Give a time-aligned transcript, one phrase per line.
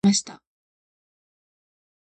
[0.03, 0.41] 服を着替えました。